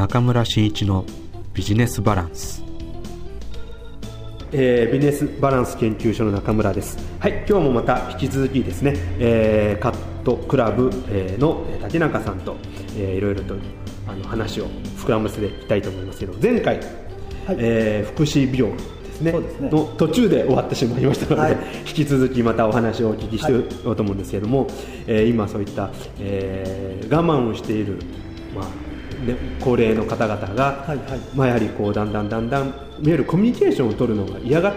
[0.00, 1.04] 中村真一の
[1.52, 2.64] ビジネスバランス。
[4.50, 6.96] えー、ビジネスバランス研究所の中村です。
[7.18, 9.94] はい、今日もまた引き続きですね、えー、カッ
[10.24, 12.56] トクラブ、えー、の竹中さんと、
[12.96, 13.54] えー、いろいろと
[14.08, 16.82] あの話を膨らませていきたいと思いますけど、前回、は
[17.52, 18.78] い、えー、福祉美容で
[19.12, 19.38] すね、ね、
[19.70, 23.62] の途中で終わってしまいましたので、はい、引き続きまたお話をお聞きしてい。
[23.84, 24.68] こうと思うんですけれども、はい、
[25.08, 27.98] えー、今そういった、えー、我慢をしている、
[28.54, 28.70] まあね、
[29.60, 34.74] 高齢の方々が、はいはい、まあ、やはりこうだんだんだんだんいわゆるコミュニケーションを取るのが嫌がっ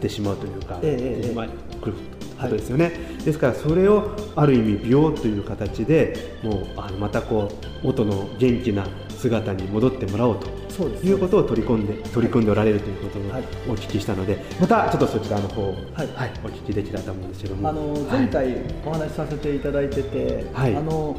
[0.00, 1.92] てしまうというか、えー、まあ、来る
[2.38, 2.94] ことですよね、はい、
[3.24, 7.50] ですからそれをある意味美容という形でもうあのまたこ
[7.82, 13.22] う元の元気な姿に戻ってもらおうとそうです、ね、いうことを取り込んで取り組んでおられるということを
[13.72, 16.08] お聞きしたので、またちょっとそちらの方を、はい。
[16.14, 17.68] はい、お聞きできたらと思うんですけども。
[17.68, 21.16] あの前回お話しさせていただいてて、はい、あの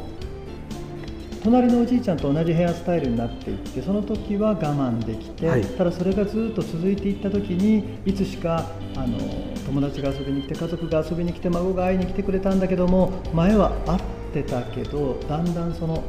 [1.46, 9.16] 隣のおじいちゃんと同じヘアスタイルになっていってその時は我慢できて、はい、ただそれがずっと続いていった時にいつしかあの
[9.64, 14.00] 友達が遊びに来て家族が遊びに来て孫が会いに来てくれたんだけども前は会っ
[14.32, 16.02] てたけどだんだんその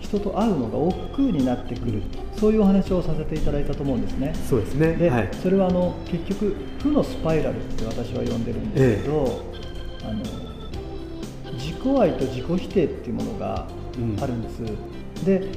[0.00, 2.02] 人と会うのが億劫になってくる。
[2.36, 4.34] そういうお話をさせていただいたと思うんですね。
[4.48, 4.94] そうですね。
[4.96, 9.24] で、はい、それはあの結局負のスパイラルって私は呼んでるんですけど、
[10.02, 10.22] ええ、あの
[11.54, 13.66] 自己愛と自己否定っていうものが
[14.20, 15.48] あるんです、うん、で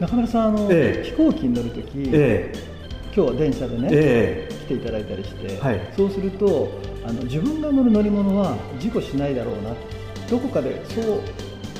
[0.00, 2.52] 中村さんあの、ええ、飛行機に乗るとき、え、
[3.14, 6.68] 今日は電車でね、来ていただいたりして、はい、そうすると
[7.04, 9.74] あの自分が乗る乗り物は事故しないだろうな
[10.30, 11.20] どこかでそう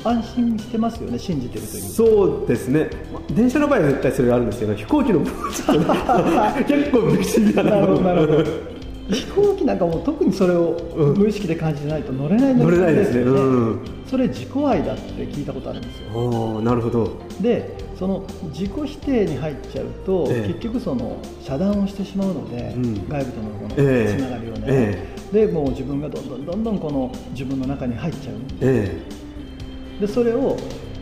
[0.03, 1.83] 安心してますよね信じてるという。
[1.83, 2.89] そうですね。
[3.31, 8.78] 電車の場合は絶対それがあるんですけど飛行機の場合は 結構不思議だななるほどなるほど
[9.09, 10.77] 飛行機なんかも特にそれを
[11.17, 13.39] 無意識で感じてないと乗れない乗れないですね、う
[13.73, 16.61] ん、それ自己愛だって聞いたことあるんですよ。
[16.61, 17.17] なるほど。
[17.41, 30.55] でその自己否定に入っちゃうと、ええ、結局その遮断をしてしまうので、うん、外部とのこのつながりをね、え、でもう自分がどんどんどんどんこの自分の中に入っちゃう、でそれを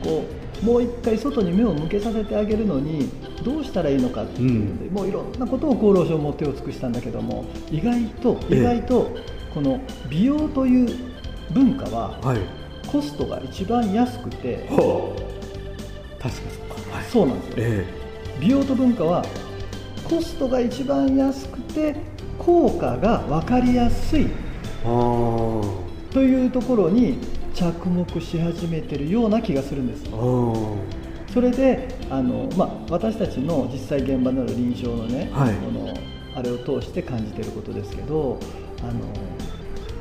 [0.04, 3.10] こうもう一回外に目を向けさせてあげるのに
[3.44, 9.16] どうしたらいいのかっていうので、うん、もういろんなことを厚労省も手を尽くしたんだけども意外と意外と
[9.54, 9.80] この
[10.10, 11.14] 美容という
[11.52, 12.20] 文化は
[12.88, 19.26] コストが一番安くて、確かにそうか、はい、そうなんですよ、えー、美容と文化は
[20.04, 21.96] コストが一番安くて
[22.40, 24.28] 効果が分かりやすい
[24.84, 27.18] というところに
[27.58, 30.04] 着目し始めてるような気がするんです。
[31.34, 35.92] それであの、まあ、私たちの実際現場の臨床のね、はい、この
[36.36, 38.40] あれを通して感じてることですけど
[38.82, 39.00] あの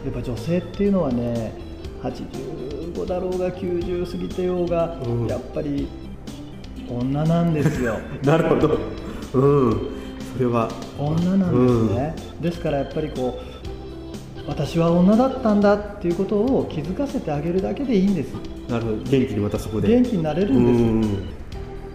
[0.05, 1.53] やっぱ女性っていうのはね
[2.03, 5.88] 85だろうが90過ぎてようが、うん、やっぱり
[6.88, 7.99] 女なんですよ。
[8.23, 8.78] なるほど、
[9.33, 9.81] うん、
[10.34, 10.69] それは。
[10.99, 13.56] 女なんですね、うん、ですからやっぱりこう
[14.46, 18.32] 私は女だったんだっていうことを気づかせてあげるだけでいいんです。
[18.68, 18.96] なるほど。
[18.96, 19.88] 元気にまたそこで。
[19.88, 21.08] 元気になれるんで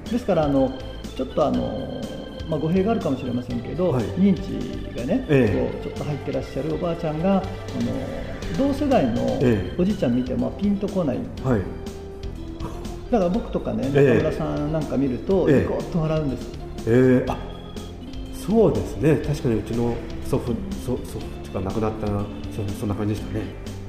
[0.08, 0.78] すですからあの
[1.16, 2.02] ちょっとあの、
[2.50, 7.46] まあ、語弊があるかもしれませんけど、はい、認知がね、ええ、ちょっと入ってらっしゃるおばあちゃんがあの
[8.58, 9.40] 同世代の
[9.78, 11.62] おじいちゃん見てもピンとこない、はい、
[13.10, 16.50] だから僕とかね中村さんなんか見ると、ニコッと笑うんです、
[16.88, 17.32] ええ。
[17.32, 17.38] あ
[18.34, 19.16] そうですね。
[19.18, 19.96] 確かにうちの
[20.26, 20.54] 祖父
[20.86, 22.08] 祖祖父とか亡くなった
[22.52, 23.42] そそんな感じでしたね、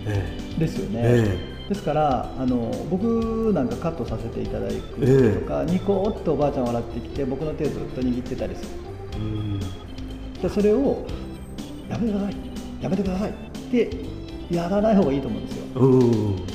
[0.06, 8.68] えー、ですよね、えー、ですからあの僕なんかカットさせていただくとか、えー、ニコッとおばあちゃん笑ってきて僕の手をずっと握ってたりする。
[9.16, 9.60] うん。
[10.40, 11.06] でそれを
[11.88, 12.36] やめてください。
[12.80, 13.34] やめてくださいっ
[13.70, 13.90] て
[14.50, 15.62] やらない方がいいと思うんですよ。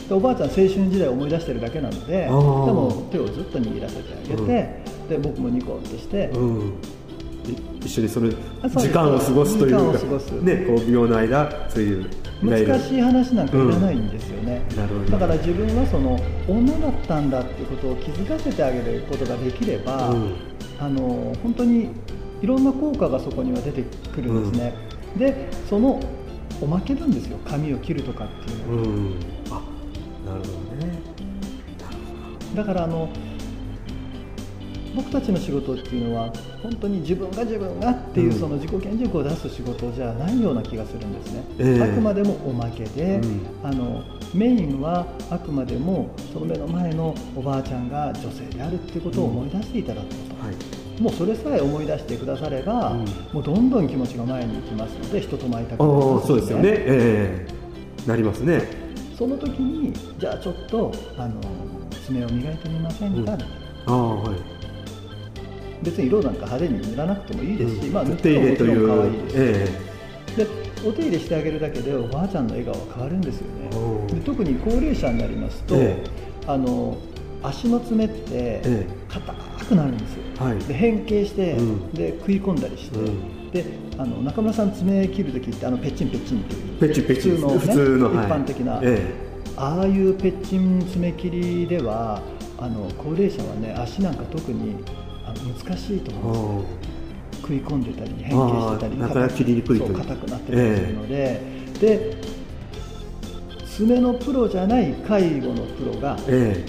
[0.09, 6.73] でおばあちゃん青春時代を思い出してるだけなのででも手をずっと握らせてあげて、うん、で僕もニコッとして、うん
[7.53, 9.99] 一緒にその時間を過ごすというか
[10.41, 12.09] ねこう美容の間そういう
[12.41, 20.35] 難しい話なんかいらないんですよね、うん、だから自分はその女だったんだっていうことを気づかせてあげることができれば、うん、
[20.79, 21.89] あの本当に
[22.41, 23.83] いろんな効果がそこには出て
[24.13, 24.73] くるんですね、
[25.13, 25.99] うん、でその
[26.61, 27.37] おまけなんですよ。
[27.45, 29.15] 髪を切るとかっていうのは、うん、
[29.51, 30.99] あなるほどね。
[32.55, 33.09] だからあの
[34.97, 36.33] 僕たちの仕事っていうのは
[36.63, 44.03] 本当に自分が自分がっていうその自己顕示欲を出す仕事じゃないような気がするんですね、えー、あくまでもおまけで、うん、あの
[44.33, 58.63] メインはあくまでもその目の前のおばあちゃんが女性であるっていうことを思い出していただくこと、うんはい、もうそれさえ思い出してくだされば、うん、もうどんどん気持ちが前に行きますので人とも会いたくなります、ね、そうですよね、えー、なりますね。
[59.15, 61.39] その時にじゃあちょっとあの
[62.07, 63.37] 爪を磨いてみませんか、
[63.85, 64.56] あはい
[65.89, 67.93] 別に色なんか派手に塗らなくてもいいですし、うん。
[67.93, 69.87] まあ、塗っ手ても入れというもちろん可愛いですし、え
[70.37, 70.47] で
[70.87, 74.13] お手入れしてあげるだけでおばあちゃんの笑顔が変わるんですよね。
[74.13, 76.03] で特に高齢者になりますと、え
[76.45, 76.97] あの
[77.43, 79.33] 足の爪ってえ硬
[79.65, 80.59] くなるんですよ、はい。
[80.59, 81.93] で変形して、うん。
[81.93, 83.51] で食い込んだりして、うん。
[83.51, 83.65] で
[83.97, 88.25] あの中村さん爪切るときってあのペッチンペッチンっていうペッチンペッチン普通の,、ね、普通のはい。
[88.27, 89.01] 一般的な、え。
[89.55, 92.21] ああいうペッチン爪切りでは
[92.59, 94.75] あの高齢者はね足なんか特に
[95.43, 96.61] 難しいとえ思う。
[96.61, 96.61] ん。
[96.63, 96.87] です
[97.41, 101.41] 食い込んでたり変形してたりなかなか切りにくいと硬くなってたりするので、
[101.79, 102.17] で
[103.65, 106.65] 爪のプロじゃない介護のプロがえ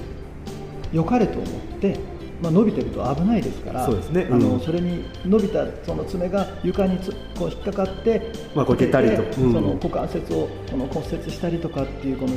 [0.93, 1.51] 良かれと思っ
[1.81, 1.99] て、
[2.43, 4.29] まあ、伸びてると危ないですからそうですね。
[4.31, 4.61] あのうん。
[4.61, 9.23] それに伸びたその爪が床につこう引っかかって、まあこけたりと。
[9.23, 9.53] でうん。
[9.53, 12.35] その股関節をこの骨折したりとかっていうこの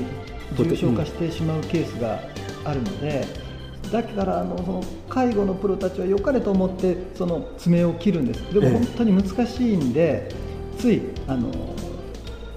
[0.55, 2.19] 重症化してしまうケースが
[2.65, 3.50] あるので。
[3.91, 8.53] だからあのその介護のプロたちは良かれと思ってその爪を切るんです。
[8.53, 8.73] でもええ。
[8.73, 10.29] 本当に難しいんで、
[10.77, 11.51] ついあの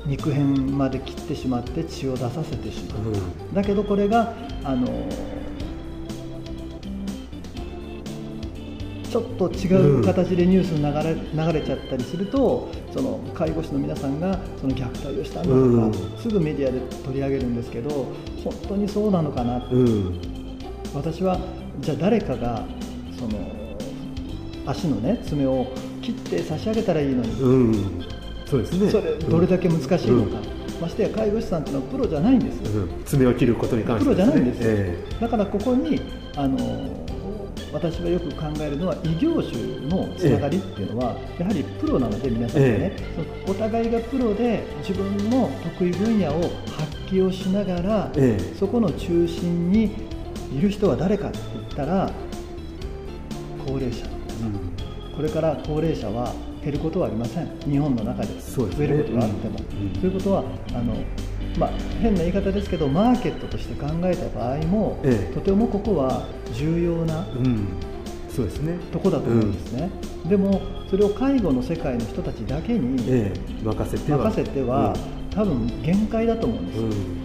[0.07, 3.55] 肉片まで切ってしまって血を出させてしまう、うん。
[3.55, 4.33] だけどこれが
[4.63, 4.87] あの
[9.11, 16.19] ちょっと違う形でニュースに流れ流れちゃったりするとその介護士の皆さんがその虐待をしたんだとか、うん。
[16.21, 17.91] すぐメディアで取り上げるんですけど
[18.45, 20.34] 本当にそうなのかなうん
[20.95, 21.39] 私は
[21.81, 22.65] じゃあ誰かが
[23.19, 23.55] その
[24.67, 25.67] 足のね爪を
[26.01, 28.05] 切って差し上げたらいいのに、うん。
[28.47, 28.91] そうですね。
[28.91, 30.81] それどれだけ難しいのか、うん。
[30.81, 33.05] ましてや介護士さんっていうのはプロじゃないんですよ、うん。
[33.05, 36.01] 爪を切ることに関してプロじゃないんですよ、えだからここに
[36.37, 37.07] あの
[37.73, 48.55] 私はよく考えるのは異業種のつながりっていうのは、やはりプロなので皆さんがね、そのお互いがプロで自分の得意分野を発揮をしながら、ええ。
[48.55, 49.91] そこの中心に
[50.53, 52.11] いる人は誰かって言ったら
[53.67, 54.07] 高齢者。
[55.17, 57.49] これから高齢者は減ることはありません。
[57.61, 58.29] 日本の中で。
[58.41, 59.87] 増えることがあっても、うん。
[59.87, 59.93] うん。
[60.01, 60.45] ということは
[60.75, 60.97] あの、
[61.59, 61.71] まあ、
[62.01, 65.35] 変な言い方ですけどマーケットとして考えた場合も、ええ。
[65.35, 67.69] とてもここは重要なうん。
[68.29, 68.77] そうですね。
[68.93, 69.89] とこだと思うんですね、
[70.29, 73.65] でもそれを介護の世界の人たちだけにええ。
[73.65, 74.19] 任せては。
[74.19, 74.97] 任せては、
[75.31, 77.24] 多分限界だと思うんですよ、うん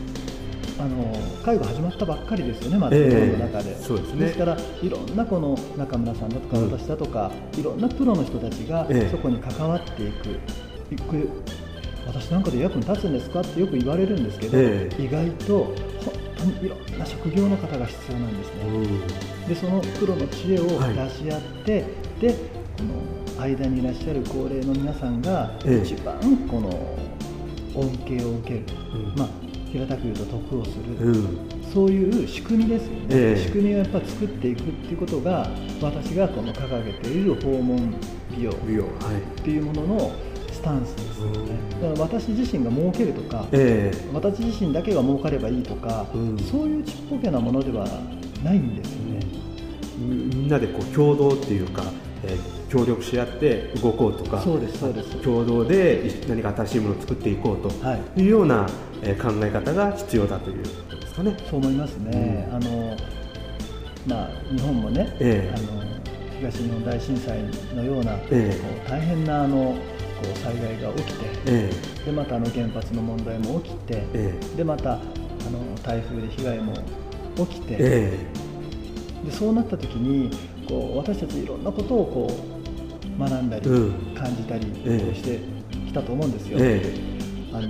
[0.80, 3.10] あの介護始まったばっかりですよね、まだええ。
[3.10, 4.30] 日本の中で、そうですね。
[4.32, 9.10] から、いろんなこの中村さんだとか、うん私だとか、いろんなプロの人たちがええ。
[9.12, 10.30] そこに関わっていく、
[10.90, 11.30] いく
[12.08, 13.42] 私なんかで役に立つんですか？
[13.42, 15.04] ってよく言われるんですけど、ええ。
[15.04, 15.76] 意外と本
[16.38, 18.64] 当にいろんな職業の方が必要なんですね。
[18.64, 19.48] うん。
[19.48, 20.94] でそのプロの知恵をはい。
[20.96, 21.84] 出し合って、
[22.22, 22.34] で
[22.78, 22.84] こ
[23.38, 25.86] の間にいらっしゃる高齢の皆さんがええ。
[25.86, 26.16] 一番
[26.48, 26.70] この
[27.76, 29.16] 恩恵を受ける、うん。
[29.16, 29.30] まあ、
[29.72, 31.38] 平たく言うと得をする、うん。
[31.74, 33.42] そういう仕組みですよね、ええ。
[33.42, 35.50] 仕組みをやっぱ作っていくっていうことが
[35.82, 37.94] 私がこの掲げている訪問
[38.36, 38.56] 美容っ
[39.44, 40.12] ていうものの
[40.52, 46.38] スタンスですよね、だから私自身が儲けるとか、え私自身だけが儲かればいいとか、うん。
[46.38, 47.88] そういうちっぽけなものでは
[48.44, 49.20] ないんですよね。
[49.98, 51.84] みんなでこう共同っていうか、
[52.24, 55.16] えー協力し合って動こうとかそうですそうです。
[55.18, 58.22] 共同で何か新しいものを作っていこうとはい。
[58.22, 58.68] いうような、
[59.02, 61.38] えー考え方が必要だということですかね。
[61.50, 62.56] そう思いますね、うん。
[62.56, 62.98] あの
[64.08, 65.56] まあ、日本もね、ええ。
[65.56, 65.84] あの
[66.40, 67.44] 東日本大震災
[67.76, 68.56] のような、ええ。
[68.56, 69.76] こう大変なあの
[70.22, 71.72] こう災害が起きて、え
[72.06, 76.74] でまたあの原発の問題も起きて、えでまたあの台風で被害も
[77.36, 78.18] 起きて、え。
[79.26, 80.30] でそうなった時に
[80.68, 82.59] こう私たちいろんなことをこう
[83.20, 84.16] 学んだり、うん。
[84.16, 85.40] 感じたりええして
[85.86, 86.58] きたと思うんですよ。
[86.62, 86.82] え
[87.52, 87.68] あの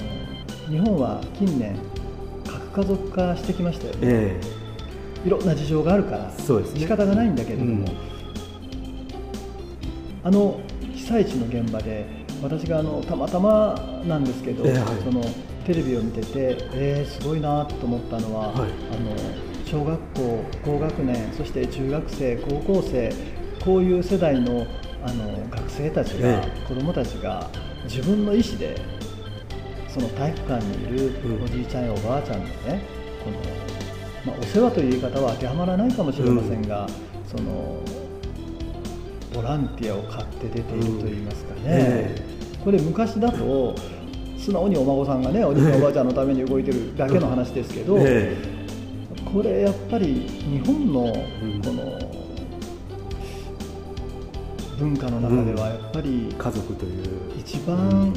[0.69, 1.75] 日本は近年
[2.45, 3.99] 核家族化してきましたよね。
[4.03, 4.39] え
[5.25, 5.27] え。
[5.27, 6.81] いろんな事情があるからそうですね。
[6.81, 7.85] 仕方がないんだけれども、うん。
[10.23, 10.61] あの
[10.93, 12.05] 被災地の現場で
[12.43, 14.85] 私があのたまたまなんですけど、ええはい。
[15.03, 15.23] その
[15.65, 18.57] テレビを見てて、えー、すごいなと思ったのは、はい。
[18.59, 23.13] あの小学校高学年そして中学生高校生
[23.63, 24.65] こういう世代の
[25.03, 27.49] あの学生たちが、え子どもたちが
[27.85, 28.75] 自分の意思で
[29.87, 31.43] その体育館にいるうん。
[31.43, 32.81] おじいちゃんやおばあちゃんのね、
[33.23, 33.37] この
[34.25, 36.87] まあ、お世話という言い方は当てはまらないかもしれませんが、
[37.25, 37.81] その
[39.33, 42.25] ボランティアを買って出ているといいますかね、え
[42.63, 43.75] これ昔だと
[44.37, 48.35] 素直にお孫さんがねおじいちゃんおばあちゃんのために動いてるだけの話ですけど、え
[49.33, 51.61] これやっぱり日本のん。
[51.61, 52.18] この
[54.79, 57.03] 文化の中ではやっぱりえ家族という。
[57.37, 58.13] 一番、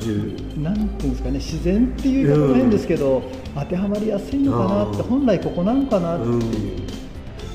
[0.00, 3.22] 重なんていうんですかね自然っていう言い方も変ですけど、
[3.54, 6.80] 当てはまりやすいのかなって本来ここなのかなっていう、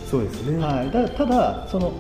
[0.10, 1.94] そうですね、はい、だただその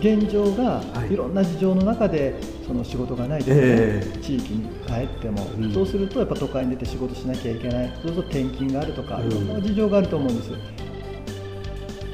[0.00, 1.14] 現状がい。
[1.14, 2.34] ろんな事情の中で
[2.66, 7.92] その仕事がないとか、ねえー、地域に帰っても、うん、そうするとやっぱ都会に出て仕事しなきゃいけない。
[8.02, 10.50] そうすると転勤があるとか、いろんな事情があると思うんです。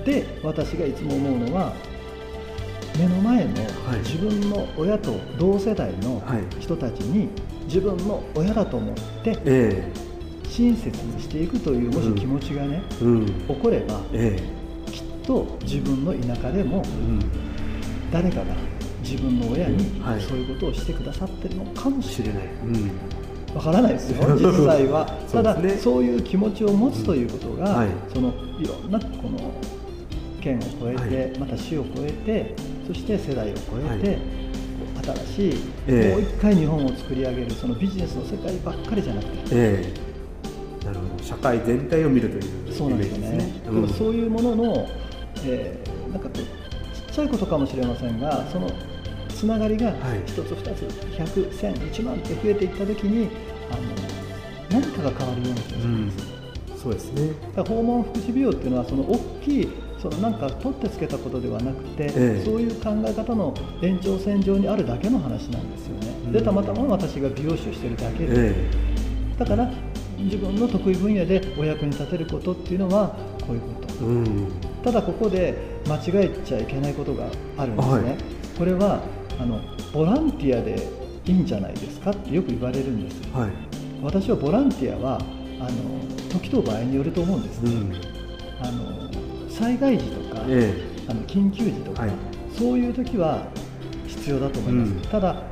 [0.04, 1.72] で私がいつも思うのは
[2.98, 3.50] 目の前の
[3.98, 6.20] 自分の親と同世代の
[6.58, 7.28] 人たちに
[7.66, 9.38] 自分の親だと思って
[10.44, 12.82] 親切にしていくというもし気持ちがね、
[13.46, 14.00] 起これば、
[14.90, 16.82] きっと自分の田舎でも
[18.10, 18.44] 誰かが
[19.02, 22.42] 自分の親にそういうことをしてくださってるのかもしれない。
[23.54, 25.06] わからないですよ、 実際は。
[25.30, 29.38] ただ、そういう気持ちを持つということが、そのいろんなこの
[30.40, 32.54] 県を越えて、また市を越えて
[32.88, 34.18] そして世代を超えて、はい、
[35.26, 41.22] 新しい、えー、もう一回日本を作り上げるそのビジネスの世界ばっかりじゃなくて、えー、なるほど。
[41.22, 44.88] 社会全体を見るというそうなんですよね、うん、そういうものの、
[45.44, 48.70] えー、なんかこうちっちゃいことかもしれませんがその
[49.28, 49.92] つながりが
[50.26, 53.28] 一つ二つ100、1000、1万って増えていったときに
[53.70, 56.26] あの何かが変わるような気がするんです、
[56.72, 57.32] うん、そうですね。
[57.62, 59.68] 訪問福祉美容っていうのはその大きい
[60.00, 63.52] そのなんか取ってつけたことではなくて、ええ、そういう考え方の
[63.82, 68.70] 延長線上にあるだけの話なんですよね、うん、でたまたま私が美容師をしてるだけで、え、
[69.38, 69.70] だから
[70.16, 74.52] 自分の得意分野でお役に立てることっていうのはこういうこと、うん、
[74.84, 77.26] ただここで間違えちゃいけないことが
[77.56, 78.16] あるんですね、はい、
[78.58, 79.02] これは
[79.40, 79.60] あの
[79.92, 80.76] ボランティアで
[81.24, 83.50] いいんじゃないですかってよく言われるんです、はい、
[84.02, 85.18] 私はボランティアは
[85.60, 85.68] あの
[86.30, 87.92] 時と場合によると思うんですね、うん、
[88.60, 89.27] あの
[89.58, 92.10] 災害時とか、ええ、あの緊急時とか、はい、
[92.56, 93.48] そういう時は
[94.06, 95.42] 必要だと思います、うん、ただ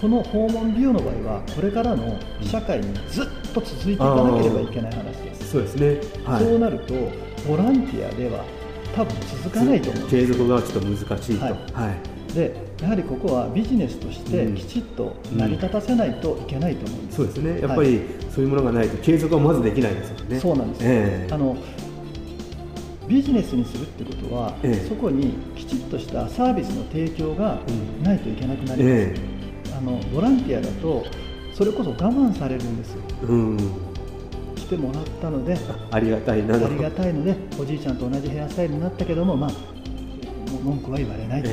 [0.00, 5.52] この訪問美容の場合はこれからの社会にずっと続いていかなければいけない話です。
[5.52, 6.94] そうですね、はい、そうなると
[7.48, 8.44] ボランティアでは
[8.94, 11.94] 多分続かないと思う継続がちょっと難しいと、はい、は
[12.30, 17.60] い、でやはりここはビジネスとしてきちっと成り立たせないといけないと思うんです、うん、そうですね。
[17.62, 18.02] やっぱり
[18.34, 20.40] そういうものがないと継続はまずできないですよね。
[20.40, 21.56] そうなんです、えー、あの
[23.08, 27.60] ビジネスにするってことは、ええ、そこにきちっとしたサービスの提供が
[28.02, 29.14] ないといけなくなります、え、
[29.76, 31.04] あのボランティアだと
[31.54, 33.56] それこそ我慢されるんですよ、うん、
[34.56, 35.56] 来てもらったので
[35.90, 36.54] ありがたいな。
[36.56, 39.50] ありがたいのでおじいちゃんと同じヘアスタイルになったけども、まあ、
[40.64, 41.42] 文句は言われない。
[41.42, 41.48] と、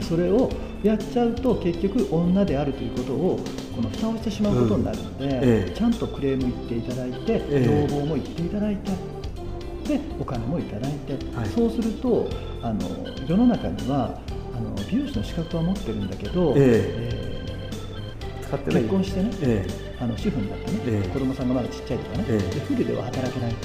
[0.00, 0.50] それを
[0.82, 3.38] やっちゃうと結局女であるということを
[3.76, 8.90] この蓋をしてしまうことになるので、うん、ちゃんとクレーム言っていただいて、要望も言っていただいて
[9.84, 12.28] でお金もいただいて、はい、そうすると
[12.62, 12.80] あの
[13.26, 14.18] 世の中には
[14.56, 17.34] あの美容師の資格は持ってるんだけど、えー
[18.44, 23.60] 使って結婚してね、えー、あの主婦になってね、えー、子供さんがまだちっちゃいとかね、えー、でフルでは働けない、はい、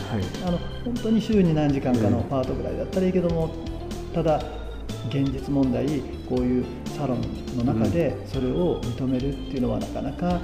[0.45, 3.53] あの本当に週に何時間かのパートぐらいだったらいいけども、
[4.13, 4.41] ただ
[5.09, 5.85] 現実問題
[6.27, 6.65] こういう
[6.97, 10.41] サロンの中でそれを認めるっていうのはなかなか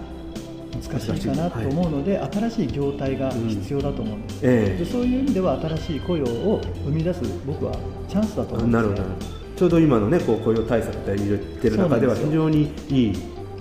[0.82, 4.64] 難しいかなと思うので、はい、新しい業態が必要だと思うんです、うんえ。
[4.66, 7.74] ー、でそういう意味では新しい雇用を生み出す僕は
[8.08, 9.16] チャンスだと思うんです、ね、
[9.56, 13.14] ちょうど今の、ね、こう雇用対策で言ってる中では非常にいい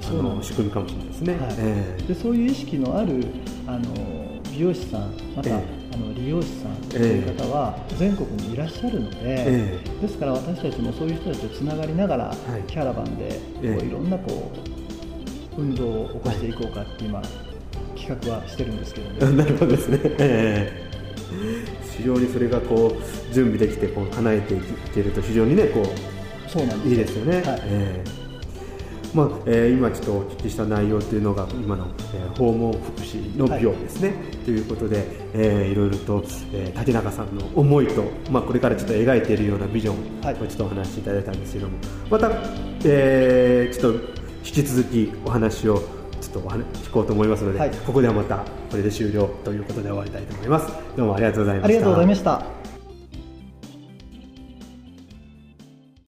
[0.07, 1.55] あの仕組みかもしれないですね、はい。
[1.59, 3.25] えー、でそういう意識のある
[3.67, 4.15] あの
[4.55, 14.84] 美容師さんまた、えー、あの理容師さんという方は全国にいらっしゃるので、えー、ですから私たちもそういう人たちとつながりながら、はい、キャラバンでこういろんなこう
[15.57, 17.23] 運動を起こしていこうかって今、
[17.97, 19.37] 企画はしてるんですけどね。
[19.37, 24.59] なるほどですね、えー、非常にそれがこう準備できてこう叶えてい
[24.95, 26.91] けると非常にねこうそうなんです。
[26.91, 27.37] いいですよね。
[27.37, 27.61] はい。
[27.65, 28.25] えー
[29.15, 41.79] まあえー、今ちょっとお聞きした内容というのが今の、えー、訪問福祉の美容ですね、はい、ということで、えー、いろいろと、えー、竹中さんの思いと、まあ、これからちょっと描いているようなビジョンをちょっとお話しいただいたんですけども、
[42.11, 42.29] また、
[42.85, 45.79] えー、ちょっと引き続きお話を
[46.21, 50.73] ちょっと聞こうと思いますので、はい、ここではまたこれで終了ということで終わりたいと思います。
[50.97, 51.67] どうもありがとうございました。
[51.67, 52.54] ありがとうございました